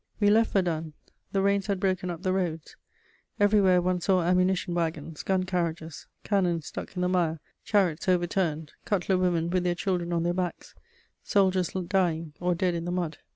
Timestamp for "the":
1.31-1.43, 2.23-2.33, 7.03-7.07, 12.85-12.91